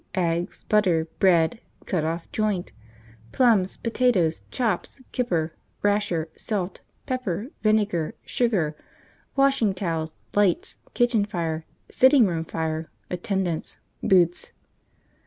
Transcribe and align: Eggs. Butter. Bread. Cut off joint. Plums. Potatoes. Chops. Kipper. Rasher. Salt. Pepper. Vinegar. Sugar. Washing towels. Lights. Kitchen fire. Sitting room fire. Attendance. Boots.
Eggs. 0.15 0.63
Butter. 0.67 1.05
Bread. 1.19 1.61
Cut 1.85 2.03
off 2.03 2.25
joint. 2.31 2.71
Plums. 3.31 3.77
Potatoes. 3.77 4.41
Chops. 4.49 4.99
Kipper. 5.11 5.53
Rasher. 5.83 6.27
Salt. 6.35 6.79
Pepper. 7.05 7.49
Vinegar. 7.61 8.15
Sugar. 8.25 8.75
Washing 9.35 9.75
towels. 9.75 10.15
Lights. 10.35 10.79
Kitchen 10.95 11.23
fire. 11.23 11.65
Sitting 11.91 12.25
room 12.25 12.45
fire. 12.45 12.89
Attendance. 13.11 13.77
Boots. 14.01 14.53